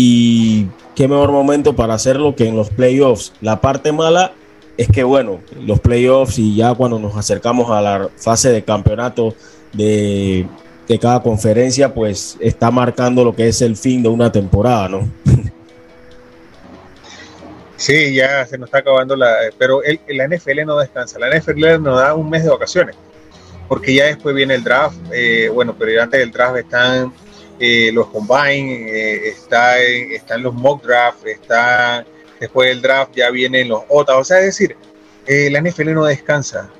[0.00, 3.32] Y qué mejor momento para hacerlo que en los playoffs.
[3.40, 4.30] La parte mala
[4.76, 9.34] es que, bueno, los playoffs y ya cuando nos acercamos a la fase de campeonato
[9.72, 10.46] de,
[10.86, 15.08] de cada conferencia, pues está marcando lo que es el fin de una temporada, ¿no?
[17.76, 19.32] Sí, ya se nos está acabando la.
[19.56, 21.16] Pero el, la NFL no descansa.
[21.20, 22.96] La NFL nos da un mes de vacaciones.
[23.68, 24.96] Porque ya después viene el draft.
[25.12, 27.12] Eh, bueno, pero antes del draft están
[27.58, 32.04] eh, los combine, eh, está, están los mock draft, está
[32.40, 34.16] después del draft ya vienen los OTA.
[34.16, 34.76] O sea, es decir,
[35.26, 36.70] la NFL no descansa.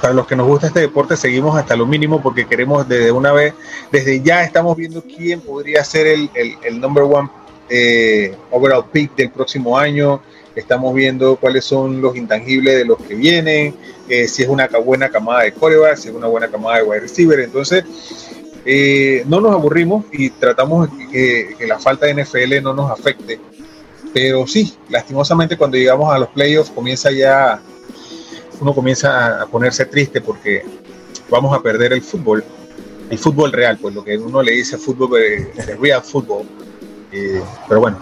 [0.00, 3.32] para los que nos gusta este deporte, seguimos hasta lo mínimo porque queremos desde una
[3.32, 3.52] vez,
[3.92, 7.28] desde ya estamos viendo quién podría ser el, el, el number one
[7.70, 10.20] eh, overall pick del próximo año.
[10.54, 13.76] Estamos viendo cuáles son los intangibles de los que vienen,
[14.08, 17.00] eh, si es una buena camada de coreback, si es una buena camada de wide
[17.00, 17.38] receiver.
[17.40, 17.84] Entonces,
[18.70, 23.40] eh, no nos aburrimos y tratamos que, que, la falta de NFL no nos afecte.
[24.12, 27.60] Pero sí, lastimosamente cuando llegamos a los playoffs comienza ya,
[28.60, 30.64] uno comienza a ponerse triste porque
[31.30, 32.44] vamos a perder el fútbol,
[33.10, 36.46] el fútbol real, pues lo que uno le dice fútbol, el real fútbol
[37.12, 37.98] eh, pero bueno,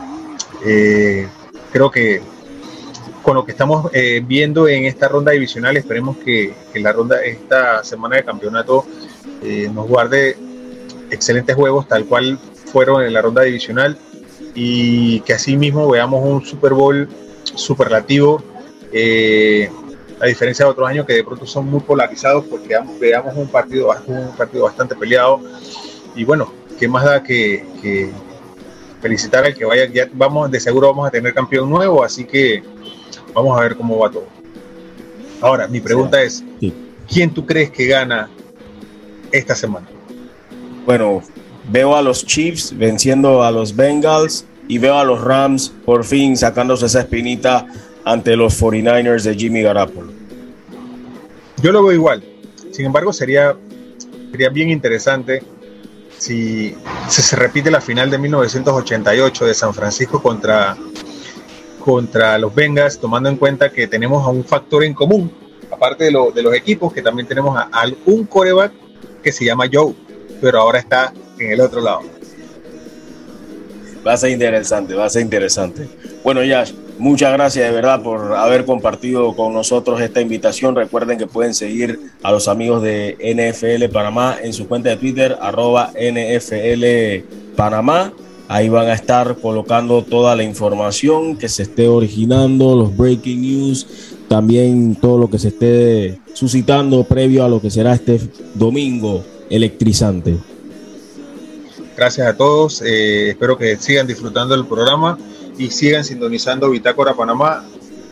[0.65, 1.29] eh,
[1.73, 2.21] creo que
[3.23, 7.83] con lo que estamos eh, viendo en esta ronda divisional, esperemos que, la ronda, esta
[7.83, 8.87] semana de campeonato
[9.73, 10.37] nos guarde
[11.11, 13.97] excelentes juegos tal cual fueron en la ronda divisional
[14.55, 17.09] y que así mismo veamos un Super Bowl
[17.45, 18.43] superlativo,
[20.19, 23.95] a diferencia de otros años que de pronto son muy polarizados porque veamos un partido,
[24.07, 25.41] un partido bastante peleado
[26.15, 28.11] y bueno, ¿qué más da que, que
[29.01, 32.63] felicitar al que vaya, ya vamos, de seguro vamos a tener campeón nuevo, así que
[33.33, 34.27] vamos a ver cómo va todo.
[35.41, 36.43] Ahora, mi pregunta es,
[37.09, 38.29] ¿quién tú crees que gana
[39.31, 39.87] esta semana?
[40.87, 41.21] Bueno,
[41.69, 46.37] veo a los Chiefs venciendo a los Bengals y veo a los Rams por fin
[46.37, 47.67] sacándose esa espinita
[48.05, 50.13] ante los 49ers de Jimmy Garoppolo.
[51.61, 52.23] Yo lo veo igual.
[52.71, 53.57] Sin embargo, sería,
[54.31, 55.43] sería bien interesante
[56.19, 56.77] si,
[57.09, 60.77] se repite la final de 1988 de San Francisco contra,
[61.85, 65.33] contra los Bengals, tomando en cuenta que tenemos a un factor en común,
[65.69, 68.73] aparte de, de los equipos, que también tenemos a, a, un coreback
[69.23, 69.93] que se llama Joe,
[70.41, 72.03] pero ahora está en el otro lado.
[74.07, 75.89] Va a ser interesante, va a ser interesante.
[76.23, 80.75] Bueno, Yash, Muchas gracias de verdad por haber compartido con nosotros esta invitación.
[80.75, 85.37] Recuerden que pueden seguir a los amigos de NFL Panamá en su cuenta de Twitter,
[85.39, 88.15] arroba NFL Panamá.
[88.49, 93.87] Ahí van a estar colocando toda la información que se esté originando, los breaking news,
[94.29, 98.21] también todo lo que se esté suscitando previo a lo que será este
[98.55, 100.39] domingo electrizante.
[101.97, 105.19] Gracias a todos, eh, espero que sigan disfrutando del programa
[105.57, 107.65] y sigan sintonizando Bitácora Panamá,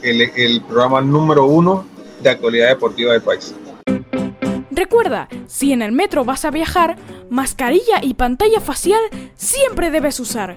[0.02, 1.84] el, programa número uno
[2.22, 3.54] de actualidad deportiva del país.
[4.70, 6.96] Recuerda, si en el metro vas a viajar,
[7.30, 9.00] mascarilla y pantalla facial
[9.36, 10.56] siempre debes usar.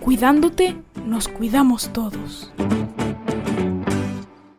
[0.00, 2.52] Cuidándote, nos cuidamos todos.